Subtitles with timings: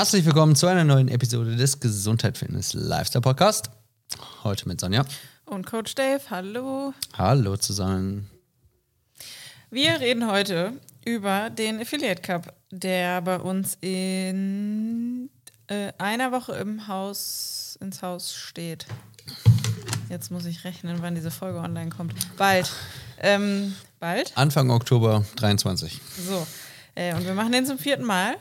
[0.00, 3.68] Herzlich willkommen zu einer neuen Episode des Gesundheit Fitness Lifestyle Podcast.
[4.42, 5.04] Heute mit Sonja.
[5.44, 6.94] Und Coach Dave, hallo.
[7.18, 8.30] Hallo zusammen.
[9.70, 10.72] Wir reden heute
[11.04, 15.28] über den Affiliate Cup, der bei uns in
[15.66, 18.86] äh, einer Woche im Haus, ins Haus steht.
[20.08, 22.14] Jetzt muss ich rechnen, wann diese Folge online kommt.
[22.38, 22.72] Bald.
[23.18, 24.32] Ähm, bald?
[24.34, 26.00] Anfang Oktober 23.
[26.26, 26.46] So.
[26.94, 28.36] Äh, und wir machen den zum vierten Mal.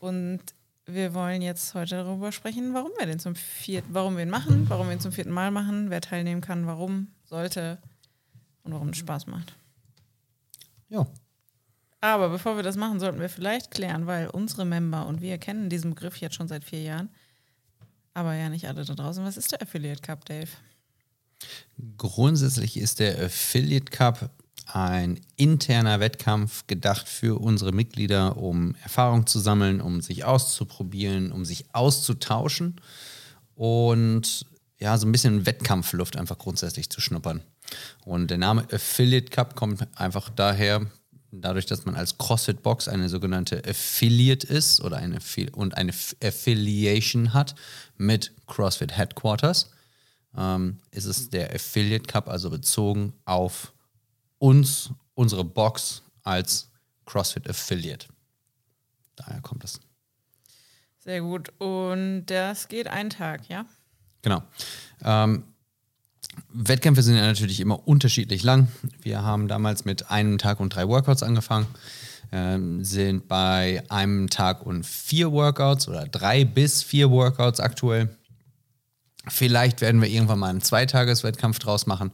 [0.00, 0.40] Und
[0.88, 4.68] wir wollen jetzt heute darüber sprechen, warum wir den zum vierten, warum wir ihn machen,
[4.68, 7.78] warum wir ihn zum vierten Mal machen, wer teilnehmen kann, warum sollte
[8.62, 9.54] und warum es Spaß macht.
[10.88, 11.06] Ja.
[12.00, 15.68] Aber bevor wir das machen, sollten wir vielleicht klären, weil unsere Member und wir kennen
[15.68, 17.10] diesen Begriff jetzt schon seit vier Jahren,
[18.14, 19.24] aber ja nicht alle da draußen.
[19.24, 20.48] Was ist der Affiliate Cup, Dave?
[21.98, 24.30] Grundsätzlich ist der Affiliate Cup
[24.66, 31.44] ein interner Wettkampf gedacht für unsere Mitglieder, um Erfahrung zu sammeln, um sich auszuprobieren, um
[31.44, 32.80] sich auszutauschen
[33.54, 34.46] und
[34.78, 37.42] ja, so ein bisschen Wettkampfluft einfach grundsätzlich zu schnuppern.
[38.04, 40.86] Und der Name Affiliate Cup kommt einfach daher,
[41.30, 45.18] dadurch, dass man als CrossFit Box eine sogenannte Affiliate ist oder eine
[45.52, 47.54] und eine Affiliation hat
[47.96, 49.70] mit CrossFit Headquarters,
[50.36, 53.72] ähm, ist es der Affiliate Cup, also bezogen auf
[54.38, 56.68] uns unsere Box als
[57.06, 58.06] CrossFit Affiliate.
[59.16, 59.80] Daher kommt das.
[60.98, 61.50] Sehr gut.
[61.58, 63.64] Und das geht einen Tag, ja?
[64.22, 64.42] Genau.
[65.04, 65.44] Ähm,
[66.52, 68.68] Wettkämpfe sind ja natürlich immer unterschiedlich lang.
[69.02, 71.66] Wir haben damals mit einem Tag und drei Workouts angefangen,
[72.30, 78.16] ähm, sind bei einem Tag und vier Workouts oder drei bis vier Workouts aktuell.
[79.30, 82.10] Vielleicht werden wir irgendwann mal einen Zweitageswettkampf draus machen.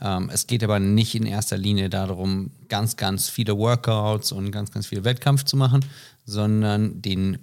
[0.00, 4.70] Ähm, es geht aber nicht in erster Linie darum, ganz, ganz viele Workouts und ganz,
[4.70, 5.84] ganz viel Wettkampf zu machen,
[6.24, 7.38] sondern den,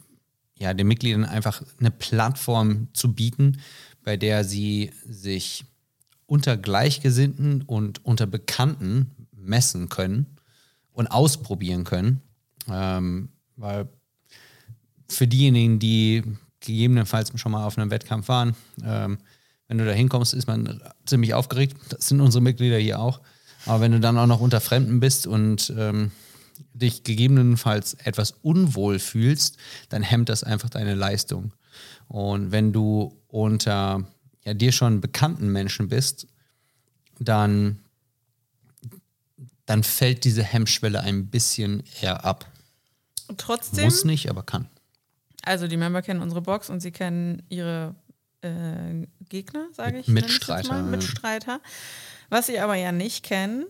[0.58, 3.60] ja, den Mitgliedern einfach eine Plattform zu bieten,
[4.04, 5.66] bei der sie sich
[6.26, 10.38] unter Gleichgesinnten und unter Bekannten messen können
[10.92, 12.22] und ausprobieren können.
[12.70, 13.88] Ähm, weil
[15.10, 16.24] für diejenigen, die
[16.60, 18.56] gegebenenfalls schon mal auf einem Wettkampf waren.
[18.84, 19.18] Ähm,
[19.68, 21.76] wenn du da hinkommst, ist man ziemlich aufgeregt.
[21.90, 23.20] Das sind unsere Mitglieder hier auch.
[23.66, 26.12] Aber wenn du dann auch noch unter Fremden bist und ähm,
[26.74, 29.58] dich gegebenenfalls etwas unwohl fühlst,
[29.90, 31.52] dann hemmt das einfach deine Leistung.
[32.08, 34.08] Und wenn du unter
[34.44, 36.28] ja, dir schon bekannten Menschen bist,
[37.20, 37.80] dann,
[39.66, 42.50] dann fällt diese Hemmschwelle ein bisschen eher ab.
[43.38, 43.86] trotzdem.
[43.86, 44.70] Muss nicht, aber kann.
[45.48, 47.96] Also die Member kennen unsere Box und sie kennen ihre
[48.42, 50.08] äh, Gegner, sage ich.
[50.08, 50.74] Mitstreiter.
[50.74, 51.62] Mal, Mitstreiter.
[52.30, 53.66] Was sie aber ja nicht kennen,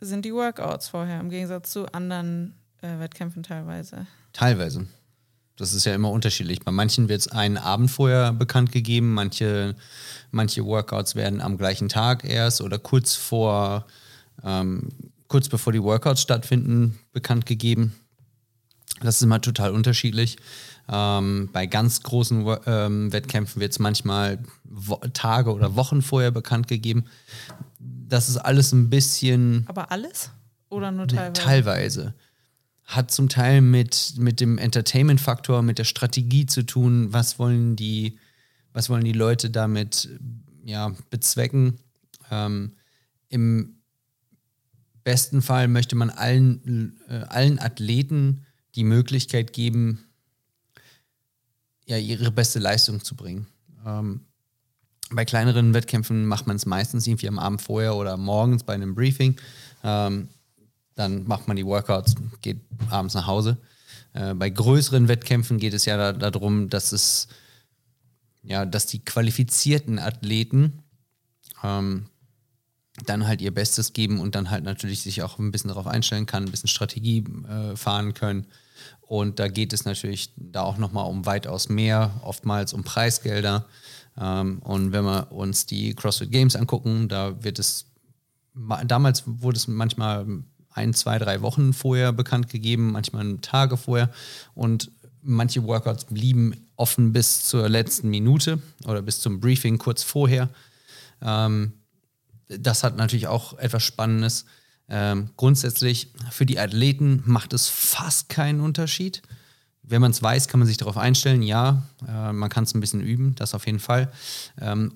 [0.00, 4.06] sind die Workouts vorher, im Gegensatz zu anderen äh, Wettkämpfen teilweise.
[4.32, 4.86] Teilweise.
[5.56, 6.60] Das ist ja immer unterschiedlich.
[6.60, 9.74] Bei manchen wird es einen Abend vorher bekannt gegeben, manche,
[10.30, 13.86] manche Workouts werden am gleichen Tag erst oder kurz vor,
[14.44, 14.90] ähm,
[15.28, 17.94] kurz bevor die Workouts stattfinden, bekannt gegeben.
[19.00, 20.36] Das ist immer total unterschiedlich.
[20.88, 24.38] Ähm, bei ganz großen ähm, Wettkämpfen wird es manchmal
[25.12, 27.04] Tage oder Wochen vorher bekannt gegeben.
[27.78, 29.64] Das ist alles ein bisschen.
[29.66, 30.30] Aber alles?
[30.68, 31.32] Oder nur teilweise?
[31.32, 32.14] Teilweise.
[32.84, 37.12] Hat zum Teil mit, mit dem Entertainment-Faktor, mit der Strategie zu tun.
[37.12, 38.18] Was wollen die,
[38.72, 40.08] was wollen die Leute damit
[40.64, 41.80] ja, bezwecken?
[42.30, 42.76] Ähm,
[43.28, 43.80] Im
[45.02, 50.05] besten Fall möchte man allen, äh, allen Athleten die Möglichkeit geben,
[51.86, 53.46] ja, ihre beste Leistung zu bringen.
[53.84, 54.20] Ähm,
[55.10, 58.94] bei kleineren Wettkämpfen macht man es meistens irgendwie am Abend vorher oder morgens bei einem
[58.94, 59.36] Briefing.
[59.84, 60.28] Ähm,
[60.96, 62.60] dann macht man die Workouts, geht
[62.90, 63.56] abends nach Hause.
[64.14, 67.28] Äh, bei größeren Wettkämpfen geht es ja da, darum, dass es
[68.42, 70.82] ja, dass die qualifizierten Athleten
[71.64, 72.06] ähm,
[73.04, 76.26] dann halt ihr Bestes geben und dann halt natürlich sich auch ein bisschen darauf einstellen
[76.26, 78.46] kann, ein bisschen Strategie äh, fahren können
[79.00, 83.66] und da geht es natürlich da auch nochmal um weitaus mehr, oftmals um Preisgelder.
[84.18, 87.86] Ähm, und wenn wir uns die CrossFit Games angucken, da wird es,
[88.54, 90.26] damals wurde es manchmal
[90.70, 94.10] ein, zwei, drei Wochen vorher bekannt gegeben, manchmal Tage vorher.
[94.54, 94.90] Und
[95.22, 100.48] manche Workouts blieben offen bis zur letzten Minute oder bis zum Briefing kurz vorher.
[101.22, 101.72] Ähm,
[102.48, 104.44] das hat natürlich auch etwas Spannendes.
[104.88, 109.22] Ähm, grundsätzlich für die Athleten macht es fast keinen Unterschied.
[109.82, 111.42] Wenn man es weiß, kann man sich darauf einstellen.
[111.42, 114.12] Ja, äh, man kann es ein bisschen üben, das auf jeden Fall.
[114.60, 114.94] Ähm,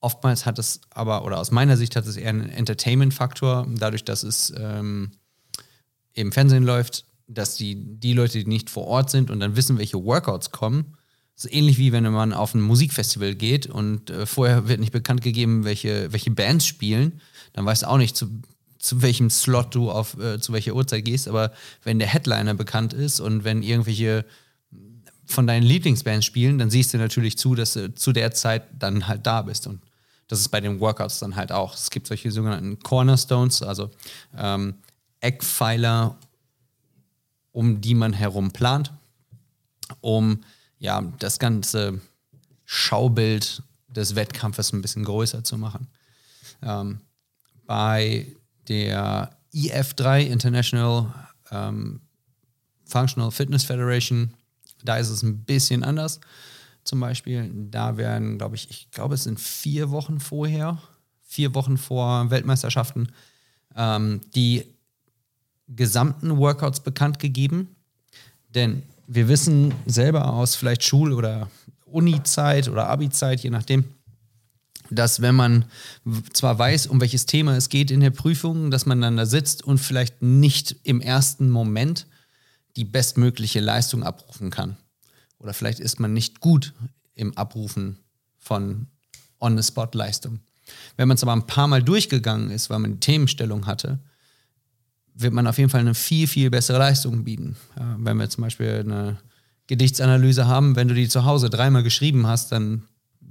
[0.00, 4.22] oftmals hat es aber, oder aus meiner Sicht hat es eher einen Entertainment-Faktor, dadurch, dass
[4.22, 5.12] es ähm,
[6.12, 7.06] im Fernsehen läuft.
[7.26, 10.96] dass die, die Leute, die nicht vor Ort sind und dann wissen, welche Workouts kommen,
[11.34, 14.92] das ist ähnlich wie wenn man auf ein Musikfestival geht und äh, vorher wird nicht
[14.92, 17.20] bekannt gegeben, welche, welche Bands spielen,
[17.54, 18.28] dann weißt du auch nicht, zu,
[18.84, 21.52] zu welchem Slot du auf äh, zu welcher Uhrzeit gehst, aber
[21.84, 24.26] wenn der Headliner bekannt ist und wenn irgendwelche
[25.24, 29.08] von deinen Lieblingsbands spielen, dann siehst du natürlich zu, dass du zu der Zeit dann
[29.08, 29.66] halt da bist.
[29.66, 29.80] Und
[30.28, 31.74] das ist bei den Workouts dann halt auch.
[31.74, 33.90] Es gibt solche sogenannten Cornerstones, also
[34.36, 34.74] ähm,
[35.20, 36.18] Eckpfeiler,
[37.52, 38.92] um die man herum plant,
[40.02, 40.44] um
[40.78, 42.02] ja das ganze
[42.66, 45.86] Schaubild des Wettkampfes ein bisschen größer zu machen.
[46.62, 47.00] Ähm,
[47.66, 48.26] bei
[48.68, 51.12] der EF3 International
[51.50, 52.00] ähm,
[52.84, 54.34] Functional Fitness Federation,
[54.82, 56.20] da ist es ein bisschen anders.
[56.84, 60.78] Zum Beispiel, da werden, glaube ich, ich glaube, es sind vier Wochen vorher,
[61.22, 63.08] vier Wochen vor Weltmeisterschaften,
[63.74, 64.64] ähm, die
[65.66, 67.74] gesamten Workouts bekannt gegeben.
[68.54, 71.48] Denn wir wissen selber aus vielleicht Schul- oder
[71.86, 73.84] Uni-Zeit oder Abi-Zeit, je nachdem,
[74.90, 75.64] dass wenn man
[76.32, 79.62] zwar weiß, um welches Thema es geht in der Prüfung, dass man dann da sitzt
[79.62, 82.06] und vielleicht nicht im ersten Moment
[82.76, 84.76] die bestmögliche Leistung abrufen kann.
[85.38, 86.74] Oder vielleicht ist man nicht gut
[87.14, 87.98] im Abrufen
[88.38, 88.86] von
[89.40, 90.40] On-the-Spot-Leistung.
[90.96, 93.98] Wenn man es aber ein paar Mal durchgegangen ist, weil man die Themenstellung hatte,
[95.14, 97.56] wird man auf jeden Fall eine viel, viel bessere Leistung bieten.
[97.78, 99.18] Ja, wenn wir zum Beispiel eine
[99.66, 102.82] Gedichtsanalyse haben, wenn du die zu Hause dreimal geschrieben hast, dann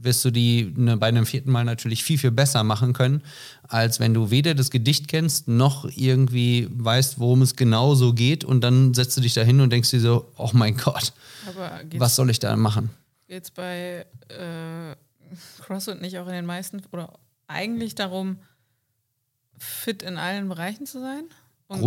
[0.03, 3.21] wirst du die ne, bei einem vierten Mal natürlich viel, viel besser machen können,
[3.67, 8.43] als wenn du weder das Gedicht kennst, noch irgendwie weißt, worum es genau so geht
[8.43, 11.13] und dann setzt du dich da hin und denkst dir so, oh mein Gott,
[11.95, 12.89] was soll ich da machen?
[13.27, 14.95] Geht es bei äh,
[15.61, 17.13] CrossFit nicht auch in den meisten oder
[17.47, 18.37] eigentlich darum,
[19.57, 21.23] fit in allen Bereichen zu sein?
[21.67, 21.81] Und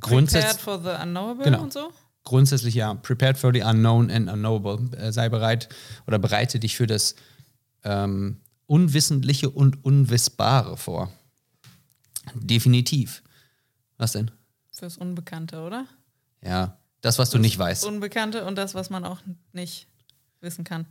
[0.00, 1.62] Grund, prepared for the unknowable genau.
[1.62, 1.90] und so?
[2.24, 2.94] Grundsätzlich ja.
[2.94, 4.78] Prepared for the unknown and unknowable.
[4.96, 5.68] Äh, sei bereit
[6.06, 7.14] oder bereite dich für das
[7.86, 11.12] ähm, Unwissentliche und Unwissbare vor.
[12.34, 13.22] Definitiv.
[13.96, 14.30] Was denn?
[14.72, 15.86] Fürs Unbekannte, oder?
[16.42, 17.84] Ja, das, was du nicht weißt.
[17.86, 19.20] Unbekannte und das, was man auch
[19.52, 19.86] nicht
[20.40, 20.86] wissen kann.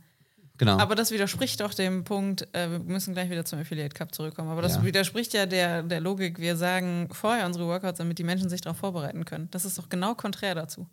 [0.58, 0.78] Genau.
[0.78, 4.48] Aber das widerspricht doch dem Punkt, äh, wir müssen gleich wieder zum Affiliate Cup zurückkommen,
[4.48, 4.84] aber das ja.
[4.84, 8.78] widerspricht ja der, der Logik, wir sagen vorher unsere Workouts, damit die Menschen sich darauf
[8.78, 9.48] vorbereiten können.
[9.50, 10.88] Das ist doch genau konträr dazu.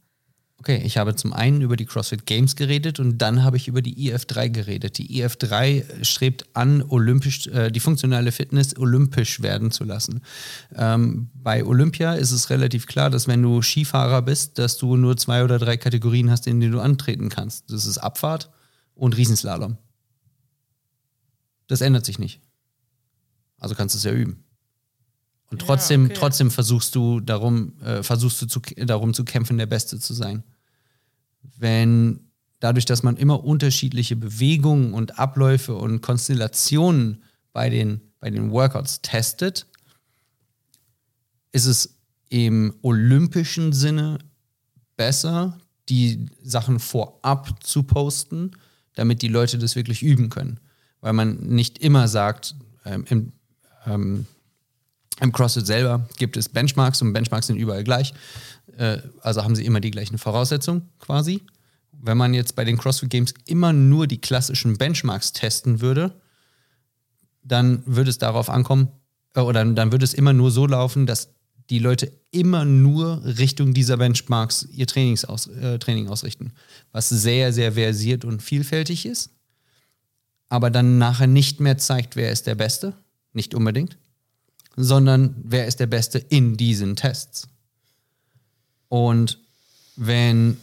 [0.64, 3.82] Okay, ich habe zum einen über die CrossFit Games geredet und dann habe ich über
[3.82, 4.98] die EF3 geredet.
[4.98, 10.22] Die EF3 strebt an, olympisch, äh, die funktionale Fitness olympisch werden zu lassen.
[10.74, 15.18] Ähm, bei Olympia ist es relativ klar, dass wenn du Skifahrer bist, dass du nur
[15.18, 17.70] zwei oder drei Kategorien hast, in denen du antreten kannst.
[17.70, 18.50] Das ist Abfahrt
[18.96, 19.76] und Riesenslalom.
[21.68, 22.40] Das ändert sich nicht.
[23.60, 24.46] Also kannst du es ja üben.
[25.52, 26.20] Und trotzdem, ja, okay.
[26.22, 30.44] trotzdem versuchst du darum, äh, versuchst du zu, darum zu kämpfen, der Beste zu sein.
[31.58, 38.52] Wenn dadurch, dass man immer unterschiedliche Bewegungen und Abläufe und Konstellationen bei den, bei den
[38.52, 39.68] Workouts testet,
[41.52, 41.98] ist es
[42.30, 44.18] im olympischen Sinne
[44.96, 45.58] besser,
[45.90, 48.52] die Sachen vorab zu posten,
[48.96, 50.60] damit die Leute das wirklich üben können.
[51.02, 52.56] Weil man nicht immer sagt,
[52.86, 53.34] ähm, im,
[53.86, 54.26] ähm,
[55.20, 58.14] im CrossFit selber gibt es Benchmarks und Benchmarks sind überall gleich.
[58.78, 61.42] Äh, also haben sie immer die gleichen Voraussetzungen quasi.
[61.92, 66.20] Wenn man jetzt bei den CrossFit Games immer nur die klassischen Benchmarks testen würde,
[67.44, 68.90] dann würde es darauf ankommen,
[69.36, 71.30] äh, oder dann würde es immer nur so laufen, dass
[71.70, 76.52] die Leute immer nur Richtung dieser Benchmarks ihr Trainings äh, Training ausrichten.
[76.92, 79.30] Was sehr, sehr versiert und vielfältig ist,
[80.50, 82.94] aber dann nachher nicht mehr zeigt, wer ist der Beste.
[83.32, 83.98] Nicht unbedingt
[84.76, 87.48] sondern wer ist der Beste in diesen Tests.
[88.94, 89.40] Und
[89.96, 90.58] wenn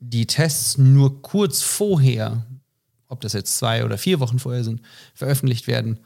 [0.00, 2.44] die Tests nur kurz vorher,
[3.06, 4.82] ob das jetzt zwei oder vier Wochen vorher sind,
[5.14, 6.00] veröffentlicht werden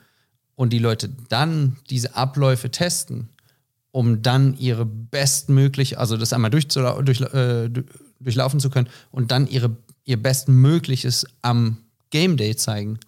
[0.55, 3.31] und die Leute dann diese Abläufe testen,
[3.91, 7.71] um dann ihre bestmöglich, also das einmal durch, durch, äh,
[8.21, 11.79] durchlaufen zu können und dann ihre, ihr Bestmögliches am
[12.11, 13.01] Game Day zeigen.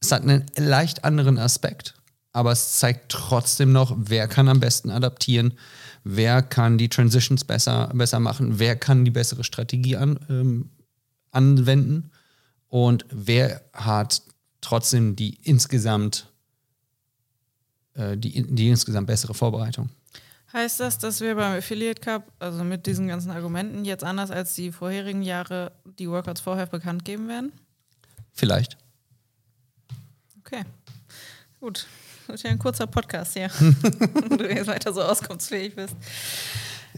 [0.00, 1.94] Es hat einen leicht anderen Aspekt
[2.32, 5.54] aber es zeigt trotzdem noch, wer kann am besten adaptieren,
[6.04, 10.70] wer kann die Transitions besser, besser machen, wer kann die bessere Strategie an, ähm,
[11.30, 12.10] anwenden
[12.68, 14.22] und wer hat
[14.60, 16.28] trotzdem die insgesamt,
[17.94, 19.90] äh, die, die insgesamt bessere Vorbereitung.
[20.52, 24.54] Heißt das, dass wir beim Affiliate Cup, also mit diesen ganzen Argumenten, jetzt anders als
[24.54, 27.52] die vorherigen Jahre die Workouts vorher bekannt geben werden?
[28.32, 28.76] Vielleicht.
[30.40, 30.64] Okay.
[31.58, 31.86] Gut.
[32.32, 33.50] Das ist ja ein kurzer Podcast hier.
[33.60, 35.94] Wenn du jetzt weiter so auskunftsfähig bist.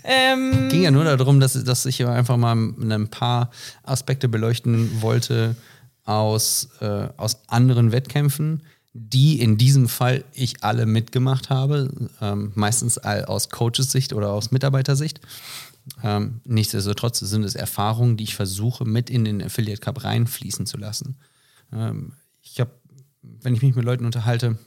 [0.05, 3.51] Ähm, Ging ja nur darum, dass, dass ich einfach mal ein paar
[3.83, 5.57] Aspekte beleuchten wollte
[6.05, 8.63] aus, äh, aus anderen Wettkämpfen,
[8.93, 14.53] die in diesem Fall ich alle mitgemacht habe, ähm, meistens aus Coaches Sicht oder aus
[14.53, 15.21] Mitarbeitersicht.
[16.05, 20.77] Ähm, nichtsdestotrotz sind es Erfahrungen, die ich versuche, mit in den Affiliate Cup reinfließen zu
[20.77, 21.17] lassen.
[21.73, 22.71] Ähm, ich habe,
[23.21, 24.59] wenn ich mich mit Leuten unterhalte,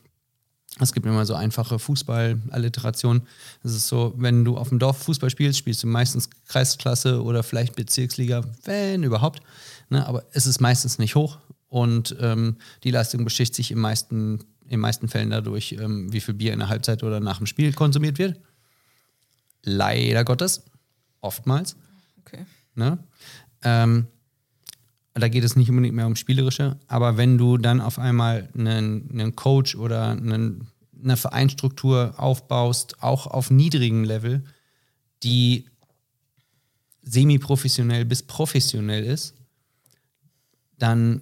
[0.79, 3.23] es gibt immer so einfache Fußball-Alliterationen.
[3.63, 7.43] Es ist so, wenn du auf dem Dorf Fußball spielst, spielst du meistens Kreisklasse oder
[7.43, 9.41] vielleicht Bezirksliga, wenn überhaupt.
[9.89, 10.05] Ne?
[10.05, 14.79] Aber es ist meistens nicht hoch und ähm, die Leistung beschicht sich im meisten, in
[14.79, 18.19] meisten Fällen dadurch, ähm, wie viel Bier in der Halbzeit oder nach dem Spiel konsumiert
[18.19, 18.39] wird.
[19.63, 20.63] Leider Gottes.
[21.21, 21.75] Oftmals.
[22.19, 22.45] Okay.
[22.75, 22.99] Ne?
[23.63, 24.07] Ähm,
[25.19, 29.09] da geht es nicht unbedingt mehr um Spielerische, aber wenn du dann auf einmal einen,
[29.11, 30.67] einen Coach oder einen,
[31.03, 34.43] eine Vereinsstruktur aufbaust, auch auf niedrigem Level,
[35.23, 35.65] die
[37.03, 39.33] semi-professionell bis professionell ist,
[40.77, 41.21] dann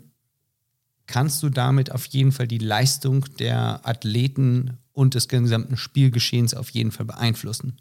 [1.08, 6.70] kannst du damit auf jeden Fall die Leistung der Athleten und des gesamten Spielgeschehens auf
[6.70, 7.78] jeden Fall beeinflussen.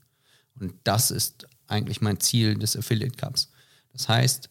[0.58, 3.50] Und das ist eigentlich mein Ziel des Affiliate Cups.
[3.92, 4.50] Das heißt,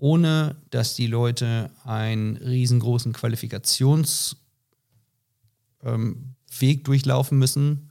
[0.00, 4.38] ohne dass die Leute einen riesengroßen Qualifikationsweg
[5.82, 6.34] ähm,
[6.84, 7.90] durchlaufen müssen,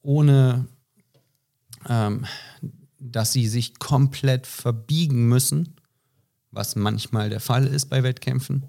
[0.00, 0.66] ohne
[1.88, 2.24] ähm,
[2.98, 5.76] dass sie sich komplett verbiegen müssen,
[6.50, 8.64] was manchmal der Fall ist bei Wettkämpfen,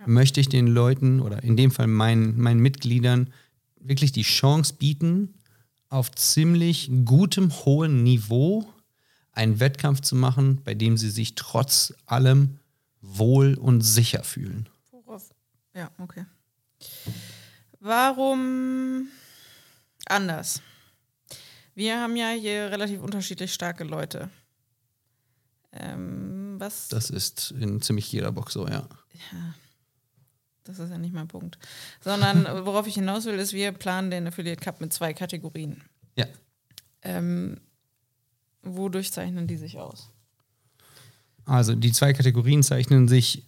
[0.00, 0.06] ja.
[0.06, 3.32] möchte ich den Leuten oder in dem Fall meinen, meinen Mitgliedern
[3.80, 5.34] wirklich die Chance bieten,
[5.90, 8.66] auf ziemlich gutem, hohem Niveau
[9.38, 12.58] einen Wettkampf zu machen, bei dem sie sich trotz allem
[13.00, 14.68] wohl und sicher fühlen.
[14.90, 15.30] Worauf?
[15.74, 16.26] Ja, okay.
[17.78, 19.08] Warum
[20.06, 20.60] anders?
[21.76, 24.28] Wir haben ja hier relativ unterschiedlich starke Leute.
[25.70, 26.88] Ähm, was?
[26.88, 28.88] Das ist in ziemlich jeder Box so, ja.
[29.32, 29.54] Ja.
[30.64, 31.58] Das ist ja nicht mein Punkt.
[32.00, 35.84] Sondern worauf ich hinaus will, ist, wir planen den Affiliate Cup mit zwei Kategorien.
[36.16, 36.26] Ja.
[37.02, 37.60] Ähm,
[38.76, 40.10] Wodurch zeichnen die sich aus?
[41.44, 43.44] Also die zwei Kategorien zeichnen sich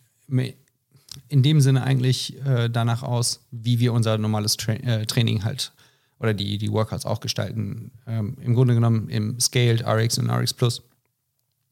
[1.28, 5.72] in dem Sinne eigentlich äh, danach aus, wie wir unser normales Tra äh, Training halt
[6.18, 7.92] oder die, die Workouts auch gestalten.
[8.06, 10.82] Ähm, Im Grunde genommen im Scaled, RX und RX Plus.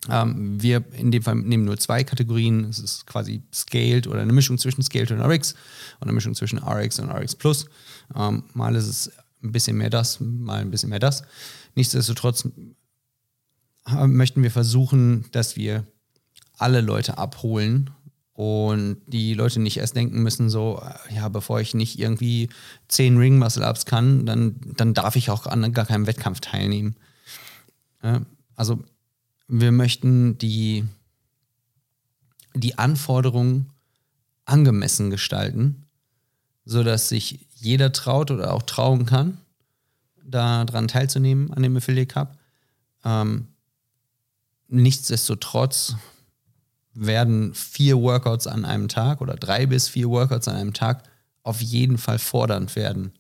[0.09, 2.65] Ähm, wir in dem Fall nehmen nur zwei Kategorien.
[2.65, 5.53] Es ist quasi Scaled oder eine Mischung zwischen Scaled und RX
[6.01, 7.67] und eine Mischung zwischen RX und RX Plus.
[8.15, 9.13] Ähm, mal ist es
[9.43, 11.23] ein bisschen mehr das, mal ein bisschen mehr das.
[11.75, 12.49] Nichtsdestotrotz
[14.07, 15.85] möchten wir versuchen, dass wir
[16.59, 17.91] alle Leute abholen
[18.39, 20.81] und die Leute nicht erst denken müssen, so,
[21.11, 22.49] ja, bevor ich nicht irgendwie
[22.87, 26.95] zehn Ring-Muscle-Ups kann, dann, dann darf ich auch an gar keinem Wettkampf teilnehmen.
[28.03, 28.23] Ja,
[28.55, 28.85] also
[29.49, 30.85] wir möchten die,
[32.55, 33.71] die Anforderungen
[34.45, 35.87] angemessen gestalten,
[36.65, 39.39] sodass sich jeder traut oder auch trauen kann,
[40.25, 42.39] daran teilzunehmen an dem Affiliate Cup.
[43.05, 43.49] Ähm,
[44.69, 45.97] Nichtsdestotrotz
[46.95, 51.05] werden vier Workouts an einem Tag oder drei bis vier Workouts an einem Tag
[51.43, 53.13] auf jeden Fall fordernd werden.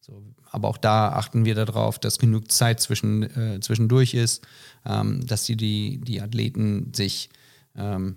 [0.00, 4.46] So, aber auch da achten wir darauf, dass genug Zeit zwischen, äh, zwischendurch ist,
[4.84, 7.30] ähm, dass die, die, die Athleten sich
[7.76, 8.16] ähm,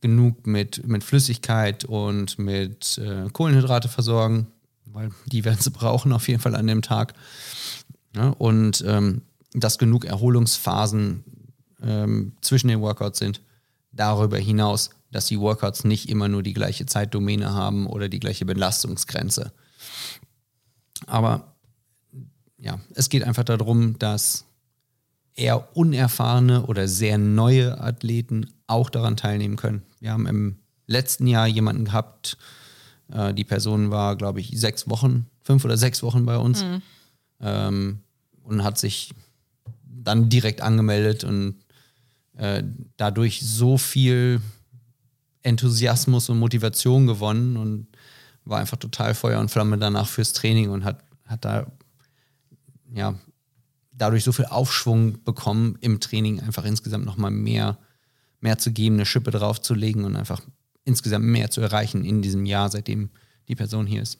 [0.00, 4.48] genug mit, mit Flüssigkeit und mit äh, Kohlenhydrate versorgen,
[4.84, 7.14] weil die werden sie brauchen auf jeden Fall an dem Tag.
[8.14, 9.22] Ja, und ähm,
[9.54, 11.24] dass genug Erholungsphasen
[11.84, 13.40] ähm, zwischen den Workouts sind.
[13.92, 18.44] Darüber hinaus, dass die Workouts nicht immer nur die gleiche Zeitdomäne haben oder die gleiche
[18.44, 19.52] Belastungsgrenze.
[21.06, 21.54] Aber
[22.58, 24.46] ja, es geht einfach darum, dass
[25.34, 29.82] eher unerfahrene oder sehr neue Athleten auch daran teilnehmen können.
[30.00, 32.38] Wir haben im letzten Jahr jemanden gehabt,
[33.12, 36.82] äh, die Person war, glaube ich, sechs Wochen, fünf oder sechs Wochen bei uns mhm.
[37.40, 38.00] ähm,
[38.42, 39.12] und hat sich
[39.84, 41.63] dann direkt angemeldet und
[42.36, 42.62] äh,
[42.96, 44.40] dadurch so viel
[45.42, 47.86] Enthusiasmus und Motivation gewonnen und
[48.44, 51.66] war einfach total Feuer und Flamme danach fürs Training und hat, hat da
[52.92, 53.14] ja
[53.92, 57.78] dadurch so viel Aufschwung bekommen im Training, einfach insgesamt nochmal mehr,
[58.40, 60.40] mehr zu geben, eine Schippe draufzulegen und einfach
[60.84, 63.10] insgesamt mehr zu erreichen in diesem Jahr, seitdem
[63.48, 64.18] die Person hier ist.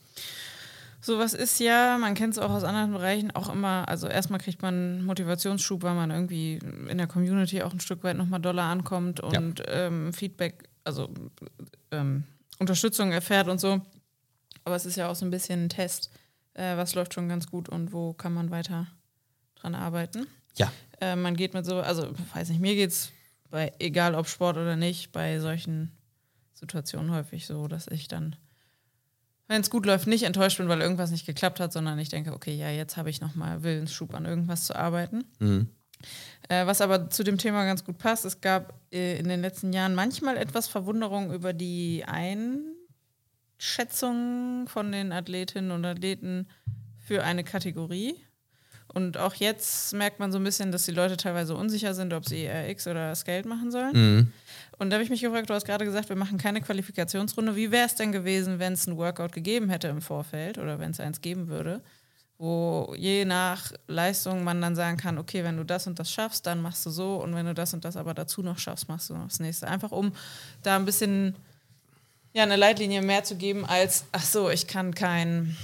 [1.04, 4.62] Sowas ist ja, man kennt es auch aus anderen Bereichen, auch immer, also erstmal kriegt
[4.62, 6.58] man Motivationsschub, weil man irgendwie
[6.88, 9.66] in der Community auch ein Stück weit nochmal doller ankommt und ja.
[9.68, 11.10] ähm, Feedback, also
[11.90, 12.24] ähm,
[12.58, 13.82] Unterstützung erfährt und so.
[14.64, 16.10] Aber es ist ja auch so ein bisschen ein Test,
[16.54, 18.86] äh, was läuft schon ganz gut und wo kann man weiter
[19.56, 20.26] dran arbeiten.
[20.56, 20.72] Ja.
[21.02, 23.12] Äh, man geht mit so, also weiß nicht, mir geht's
[23.50, 25.92] bei, egal ob Sport oder nicht, bei solchen
[26.54, 28.36] Situationen häufig so, dass ich dann,
[29.54, 32.32] wenn es gut läuft, nicht enttäuscht bin, weil irgendwas nicht geklappt hat, sondern ich denke,
[32.32, 35.22] okay, ja, jetzt habe ich nochmal Willensschub an irgendwas zu arbeiten.
[35.38, 35.68] Mhm.
[36.48, 39.72] Äh, was aber zu dem Thema ganz gut passt, es gab äh, in den letzten
[39.72, 42.04] Jahren manchmal etwas Verwunderung über die
[43.56, 46.48] Einschätzung von den Athletinnen und Athleten
[46.98, 48.16] für eine Kategorie.
[48.88, 52.28] Und auch jetzt merkt man so ein bisschen, dass die Leute teilweise unsicher sind, ob
[52.28, 53.92] sie RX oder Scaled machen sollen.
[53.92, 54.32] Mhm.
[54.78, 57.56] Und da habe ich mich gefragt, du hast gerade gesagt, wir machen keine Qualifikationsrunde.
[57.56, 60.92] Wie wäre es denn gewesen, wenn es ein Workout gegeben hätte im Vorfeld oder wenn
[60.92, 61.80] es eins geben würde,
[62.38, 66.46] wo je nach Leistung man dann sagen kann, okay, wenn du das und das schaffst,
[66.46, 69.10] dann machst du so und wenn du das und das aber dazu noch schaffst, machst
[69.10, 69.68] du noch das nächste.
[69.68, 70.12] Einfach um
[70.62, 71.34] da ein bisschen
[72.32, 75.56] ja, eine Leitlinie mehr zu geben als, ach so, ich kann kein,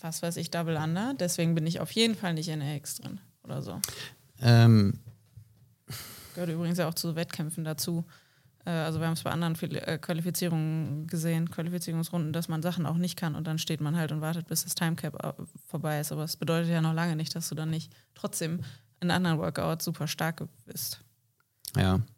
[0.00, 3.20] was weiß ich, Double Under, deswegen bin ich auf jeden Fall nicht in RX drin
[3.42, 3.80] oder so.
[4.40, 4.98] Ähm,
[6.34, 8.04] Gehört übrigens ja auch zu Wettkämpfen dazu.
[8.64, 12.96] Äh, Also wir haben es bei anderen äh, Qualifizierungen gesehen, Qualifizierungsrunden, dass man Sachen auch
[12.96, 16.12] nicht kann und dann steht man halt und wartet, bis das Timecap au- vorbei ist.
[16.12, 18.60] Aber es bedeutet ja noch lange nicht, dass du dann nicht trotzdem
[19.00, 21.00] in anderen Workouts super stark bist.
[21.76, 22.00] ja.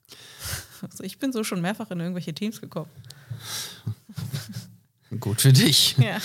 [0.82, 2.88] Also ich bin so schon mehrfach in irgendwelche Teams gekommen.
[5.20, 5.96] Gut für dich.
[5.98, 6.16] Ja.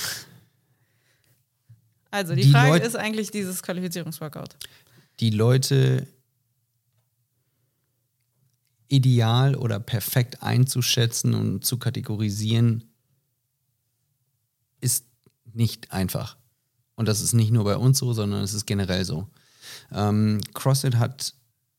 [2.15, 4.55] Also die, Die Frage Leut- ist eigentlich dieses Qualifizierungsworkout.
[5.19, 6.07] Die Leute
[8.87, 12.83] ideal oder perfekt einzuschätzen und zu kategorisieren,
[14.79, 15.05] ist
[15.53, 16.37] nicht einfach.
[16.95, 19.27] Und das ist nicht nur bei uns so, sondern es ist generell so.
[19.91, 21.33] Ähm, CrossFit hat,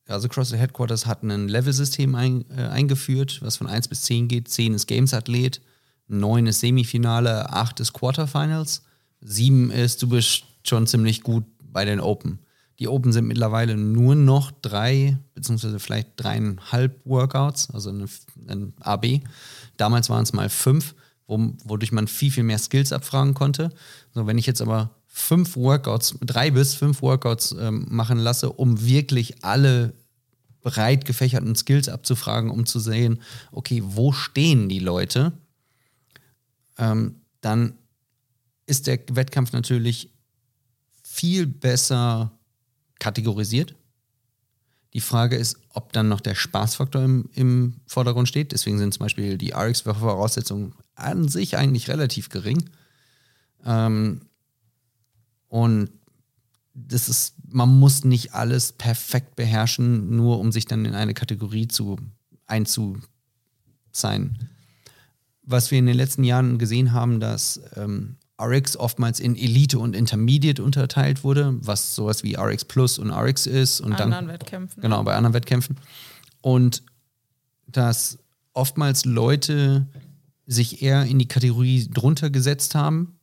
[0.09, 4.49] also CrossFit Headquarters hat ein Level-System ein, äh, eingeführt, was von 1 bis 10 geht.
[4.49, 5.63] 10 ist Games-Athlet,
[6.09, 8.83] 9 ist Semifinale, 8 ist Quarterfinals,
[9.21, 12.41] 7 ist, du bist schon ziemlich gut bei den Open.
[12.79, 18.09] Die Open sind mittlerweile nur noch drei, beziehungsweise vielleicht dreieinhalb Workouts, also ein,
[18.49, 19.21] ein AB.
[19.79, 20.95] Damals waren es mal fünf,
[21.27, 23.71] wo, wodurch man viel, viel mehr Skills abfragen konnte.
[24.15, 28.85] So, wenn ich jetzt aber fünf Workouts, drei bis fünf Workouts ähm, machen lasse, um
[28.85, 29.95] wirklich alle
[30.61, 35.33] breit gefächerten Skills abzufragen, um zu sehen, okay, wo stehen die Leute,
[36.77, 37.75] ähm, dann
[38.67, 40.11] ist der Wettkampf natürlich
[41.03, 42.33] viel besser
[42.99, 43.75] kategorisiert.
[44.93, 48.53] Die Frage ist, ob dann noch der Spaßfaktor im, im Vordergrund steht.
[48.53, 52.71] Deswegen sind zum Beispiel die RX-Voraussetzungen an sich eigentlich relativ gering.
[53.65, 54.23] Ähm,
[55.49, 55.91] und
[56.75, 61.69] das ist, man muss nicht alles perfekt beherrschen, nur um sich dann in eine Kategorie
[61.69, 61.99] zu
[62.47, 63.09] einzuzeigen.
[65.43, 69.97] Was wir in den letzten Jahren gesehen haben, dass ähm, RX oftmals in Elite und
[69.97, 73.81] Intermediate unterteilt wurde, was sowas wie RX Plus und RX ist.
[73.81, 74.83] Und anderen dann, Wettkämpfen.
[74.83, 75.77] Genau, bei anderen Wettkämpfen.
[76.43, 76.83] Und
[77.67, 78.19] dass
[78.53, 79.87] oftmals Leute
[80.47, 83.19] sich eher in die Kategorie drunter gesetzt haben,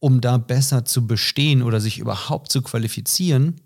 [0.00, 3.60] um da besser zu bestehen oder sich überhaupt zu qualifizieren,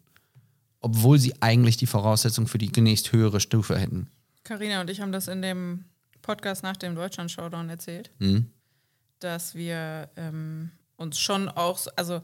[0.81, 4.09] obwohl sie eigentlich die Voraussetzung für die nächst höhere Stufe hätten.
[4.43, 5.85] Carina und ich haben das in dem
[6.23, 8.47] Podcast nach dem Deutschland-Showdown erzählt, Mhm.
[9.25, 12.23] Dass wir ähm, uns schon auch, so- also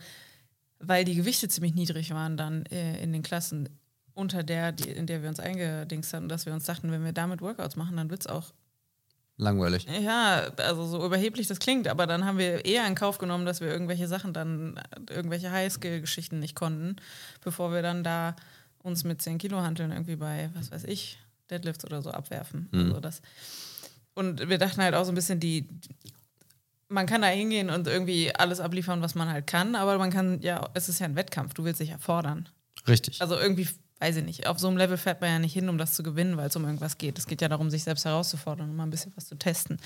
[0.81, 3.69] weil die Gewichte ziemlich niedrig waren dann äh, in den Klassen
[4.15, 7.13] unter der, die, in der wir uns eingedingst hatten, dass wir uns dachten, wenn wir
[7.13, 8.53] damit Workouts machen, dann wird es auch
[9.41, 9.87] Langweilig.
[10.01, 13.61] Ja, also so überheblich das klingt, aber dann haben wir eher in Kauf genommen, dass
[13.61, 16.97] wir irgendwelche Sachen dann, irgendwelche Highskill-Geschichten nicht konnten,
[17.45, 18.35] bevor wir dann da
[18.83, 22.69] uns mit 10 Kilo Hanteln irgendwie bei, was weiß ich, Deadlifts oder so abwerfen.
[22.73, 23.23] Also das.
[24.15, 25.69] Und wir dachten halt auch so ein bisschen, die,
[26.89, 30.41] man kann da hingehen und irgendwie alles abliefern, was man halt kann, aber man kann,
[30.41, 32.49] ja, es ist ja ein Wettkampf, du willst dich ja fordern.
[32.87, 33.21] Richtig.
[33.21, 33.69] Also irgendwie,
[34.01, 36.03] weiß ich nicht, auf so einem Level fährt man ja nicht hin, um das zu
[36.03, 37.19] gewinnen, weil es um irgendwas geht.
[37.19, 39.79] Es geht ja darum, sich selbst herauszufordern und mal ein bisschen was zu testen.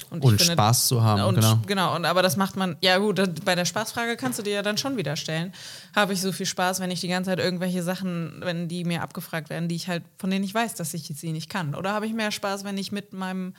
[0.00, 1.58] ich und finde- Spaß zu haben, und, genau.
[1.66, 4.62] genau, und aber das macht man, ja gut, bei der Spaßfrage kannst du dir ja
[4.62, 5.54] dann schon wieder stellen.
[5.96, 9.00] Habe ich so viel Spaß, wenn ich die ganze Zeit irgendwelche Sachen, wenn die mir
[9.02, 11.74] abgefragt werden, die ich halt, von denen ich weiß, dass ich sie nicht kann?
[11.74, 13.54] Oder habe ich mehr Spaß, wenn ich mit meinem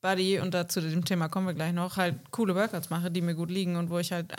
[0.00, 3.34] Buddy, und dazu dem Thema kommen wir gleich noch, halt coole Workouts mache, die mir
[3.34, 4.32] gut liegen und wo ich halt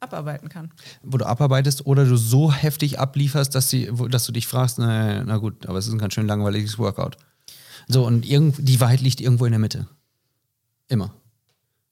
[0.00, 0.70] abarbeiten kann.
[1.02, 5.24] wo du abarbeitest oder du so heftig ablieferst, dass, sie, dass du dich fragst, na,
[5.24, 7.16] na gut, aber es ist ein ganz schön langweiliges Workout.
[7.88, 9.86] So, und irgend, die Wahrheit liegt irgendwo in der Mitte.
[10.88, 11.14] Immer.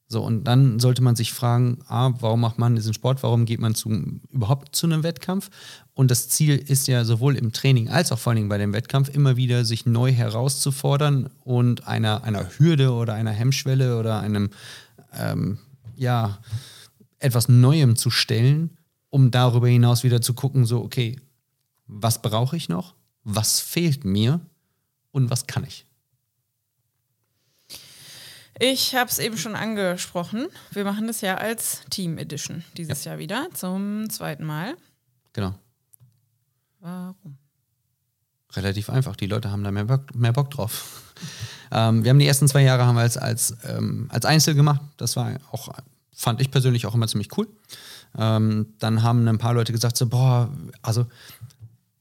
[0.09, 3.59] So, und dann sollte man sich fragen, A, warum macht man diesen Sport, warum geht
[3.59, 3.89] man zu,
[4.31, 5.49] überhaupt zu einem Wettkampf?
[5.93, 8.71] Und das Ziel ist ja sowohl im Training als auch vor allen Dingen bei dem
[8.71, 14.51] Wettkampf immer wieder sich neu herauszufordern und einer, einer Hürde oder einer Hemmschwelle oder einem,
[15.13, 15.57] ähm,
[15.97, 16.39] ja,
[17.19, 18.77] etwas Neuem zu stellen,
[19.09, 21.17] um darüber hinaus wieder zu gucken, so, okay,
[21.87, 22.95] Was brauche ich noch?
[23.23, 24.41] Was fehlt mir?
[25.11, 25.85] Und was kann ich?
[28.59, 30.47] Ich habe es eben schon angesprochen.
[30.71, 33.11] Wir machen das ja als Team Edition dieses ja.
[33.11, 34.75] Jahr wieder zum zweiten Mal.
[35.33, 35.53] Genau.
[36.79, 37.37] Warum?
[38.53, 39.15] Relativ einfach.
[39.15, 41.13] Die Leute haben da mehr Bock, mehr Bock drauf.
[41.71, 44.81] ähm, wir haben die ersten zwei Jahre haben wir als, als, ähm, als Einzel gemacht.
[44.97, 45.69] Das war auch,
[46.15, 47.47] fand ich persönlich auch immer ziemlich cool.
[48.17, 50.49] Ähm, dann haben ein paar Leute gesagt, so, boah,
[50.81, 51.05] also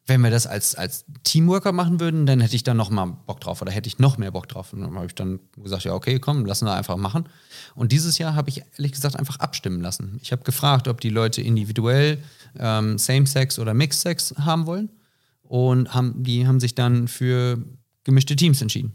[0.07, 3.41] wenn wir das als, als Teamworker machen würden, dann hätte ich da noch mal Bock
[3.41, 4.73] drauf oder hätte ich noch mehr Bock drauf.
[4.73, 7.29] Und dann habe ich dann gesagt, ja, okay, komm, lassen wir einfach machen.
[7.75, 10.19] Und dieses Jahr habe ich ehrlich gesagt einfach abstimmen lassen.
[10.23, 12.23] Ich habe gefragt, ob die Leute individuell
[12.59, 14.91] ähm, Same-Sex oder Mixed-Sex haben wollen.
[15.43, 17.59] Und haben, die haben sich dann für
[18.05, 18.95] gemischte Teams entschieden.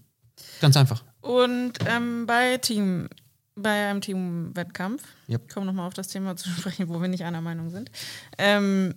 [0.62, 1.04] Ganz einfach.
[1.21, 3.08] Und ähm, bei Team,
[3.56, 5.43] bei einem Teamwettkampf, Yep.
[5.47, 7.91] ich komme nochmal auf das Thema zu sprechen, wo wir nicht einer Meinung sind,
[8.38, 8.95] ähm,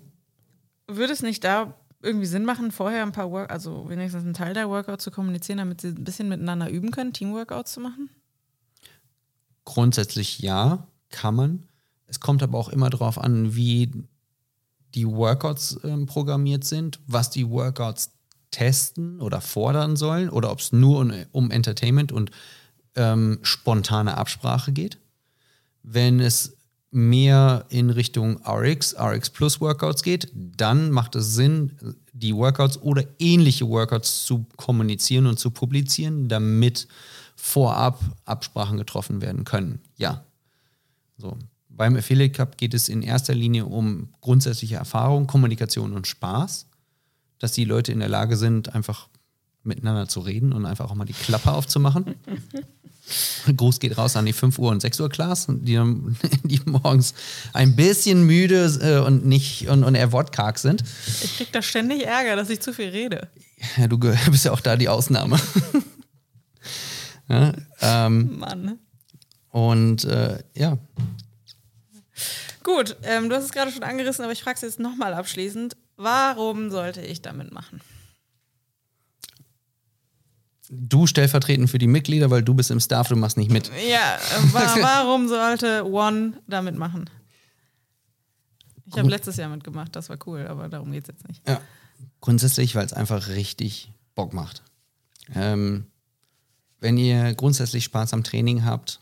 [0.89, 1.75] würde es nicht da
[2.05, 5.59] irgendwie Sinn machen, vorher ein paar Work, also wenigstens einen Teil der Workouts zu kommunizieren,
[5.59, 8.11] damit sie ein bisschen miteinander üben können, Teamworkouts zu machen?
[9.65, 11.63] Grundsätzlich ja, kann man.
[12.07, 13.91] Es kommt aber auch immer darauf an, wie
[14.95, 18.13] die Workouts ähm, programmiert sind, was die Workouts
[18.51, 22.31] testen oder fordern sollen oder ob es nur um, um Entertainment und
[22.95, 24.99] ähm, spontane Absprache geht.
[25.83, 26.57] Wenn es
[26.95, 31.73] mehr in Richtung RX, RX Plus Workouts geht, dann macht es Sinn,
[32.13, 36.87] die Workouts oder ähnliche Workouts zu kommunizieren und zu publizieren, damit
[37.35, 39.81] vorab Absprachen getroffen werden können.
[39.97, 40.25] Ja.
[41.19, 41.37] So.
[41.69, 46.67] Beim Affiliate Cup geht es in erster Linie um grundsätzliche Erfahrung, Kommunikation und Spaß,
[47.41, 49.09] dass die Leute in der Lage sind, einfach
[49.65, 52.15] miteinander zu reden und einfach auch mal die Klappe aufzumachen.
[53.57, 55.79] Gruß geht raus an die 5 Uhr und 6 Uhr Class, die,
[56.45, 57.15] die morgens
[57.53, 60.83] ein bisschen müde äh, und nicht und, und eher wortkarg sind.
[61.23, 63.29] Ich krieg da ständig Ärger, dass ich zu viel rede.
[63.77, 63.99] Ja, du
[64.31, 65.39] bist ja auch da die Ausnahme.
[67.29, 68.79] ja, ähm, Mann.
[69.51, 70.79] und äh, ja,
[72.63, 75.77] Gut, ähm, du hast es gerade schon angerissen, aber ich frage es jetzt nochmal abschließend.
[75.97, 77.83] Warum sollte ich damit machen?
[80.71, 83.71] Du stellvertretend für die Mitglieder, weil du bist im Staff, du machst nicht mit.
[83.89, 84.19] Ja,
[84.53, 87.09] wa warum sollte One damit machen?
[88.87, 91.47] Ich habe letztes Jahr mitgemacht, das war cool, aber darum geht es jetzt nicht.
[91.49, 91.61] Ja.
[92.21, 94.63] Grundsätzlich, weil es einfach richtig Bock macht.
[95.35, 95.87] Ähm,
[96.81, 99.01] wenn ihr grundsätzlich Spaß am Training habt,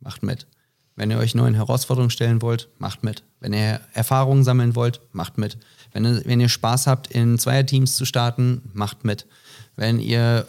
[0.00, 0.46] macht mit.
[0.94, 3.22] Wenn ihr euch neuen Herausforderungen stellen wollt, macht mit.
[3.40, 5.58] Wenn ihr Erfahrungen sammeln wollt, macht mit.
[5.92, 9.26] Wenn ihr, wenn ihr Spaß habt, in Zweierteams zu starten, macht mit.
[9.74, 10.46] Wenn ihr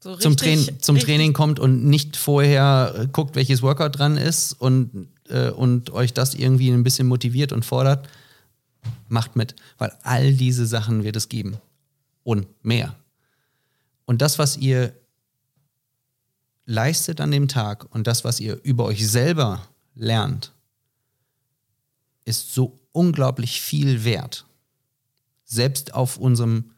[0.00, 4.52] So zum, Train zum Training kommt und nicht vorher äh, guckt, welches Workout dran ist
[4.52, 8.08] und, äh, und euch das irgendwie ein bisschen motiviert und fordert,
[9.08, 9.56] macht mit.
[9.76, 11.56] Weil all diese Sachen wird es geben.
[12.22, 12.94] Und mehr.
[14.04, 14.94] Und das, was ihr
[16.64, 20.52] leistet an dem Tag und das, was ihr über euch selber lernt,
[22.24, 24.44] ist so unglaublich viel wert.
[25.44, 26.72] Selbst auf unserem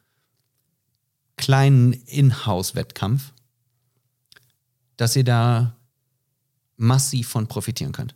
[1.40, 3.32] kleinen Inhouse-Wettkampf,
[4.96, 5.74] dass ihr da
[6.76, 8.14] massiv von profitieren könnt.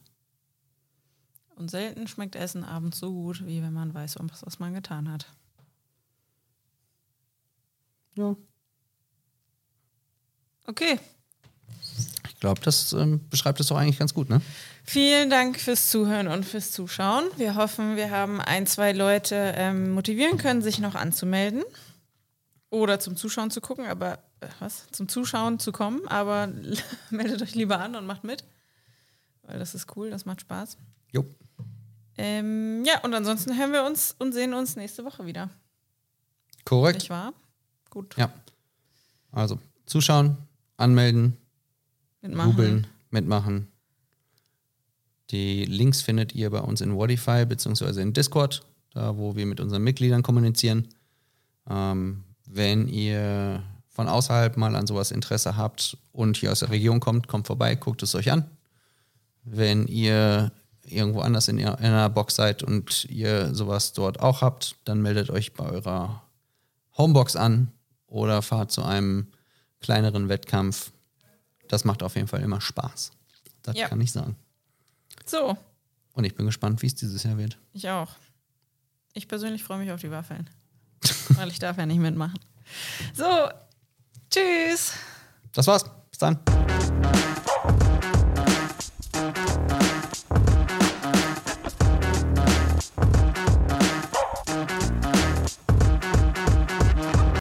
[1.56, 5.10] Und selten schmeckt Essen abends so gut, wie wenn man weiß, was was man getan
[5.10, 5.26] hat.
[8.14, 8.36] Ja.
[10.66, 10.98] Okay,
[12.28, 14.40] Ich glaube, das ähm, beschreibt es doch eigentlich ganz gut, ne?
[14.84, 17.24] Vielen Dank fürs Zuhören und fürs Zuschauen.
[17.36, 21.64] Wir hoffen, wir haben ein, zwei Leute ähm, motivieren können, sich noch anzumelden
[22.74, 24.86] oder zum Zuschauen zu gucken, aber äh, was?
[24.90, 26.48] Zum Zuschauen zu kommen, aber
[27.10, 28.44] meldet euch lieber an und macht mit.
[29.42, 30.76] Weil das ist cool, das macht Spaß.
[31.12, 31.24] Jo.
[32.16, 35.50] Ähm, ja, und ansonsten hören wir uns und sehen uns nächste Woche wieder.
[36.64, 36.98] Korrekt.
[36.98, 37.32] Nicht wahr?
[37.90, 38.16] Gut.
[38.16, 38.32] Ja.
[39.32, 40.36] Also, zuschauen,
[40.76, 41.36] anmelden,
[42.22, 42.50] Mitmachen.
[42.50, 43.68] googeln, mitmachen.
[45.30, 49.60] Die Links findet ihr bei uns in Wodify beziehungsweise in Discord, da wo wir mit
[49.60, 50.88] unseren Mitgliedern kommunizieren.
[51.68, 52.24] Ähm,
[52.54, 57.28] wenn ihr von außerhalb mal an sowas Interesse habt und hier aus der Region kommt,
[57.28, 58.44] kommt vorbei, guckt es euch an.
[59.44, 60.52] Wenn ihr
[60.84, 65.52] irgendwo anders in, einer Box seid und ihr sowas dort auch habt, dann meldet euch
[65.54, 66.22] bei eurer
[66.96, 67.72] Homebox an
[68.06, 69.28] oder fahrt zu einem
[69.80, 70.92] kleineren Wettkampf.
[71.68, 73.12] Das macht auf jeden Fall immer Spaß.
[73.62, 73.88] Das Ja.
[73.88, 74.36] kann ich sagen.
[75.26, 75.56] So,
[76.12, 77.58] Und ich bin gespannt, wie es dieses Jahr wird.
[77.72, 78.10] ich auch.
[79.14, 80.48] Ich persönlich freue mich auf die Waffeln.
[81.30, 82.38] Weil ich darf ja nicht mitmachen.
[83.12, 83.48] So,
[84.30, 84.92] tschüss.
[85.52, 85.84] Das war's.
[86.10, 86.38] Bis dann.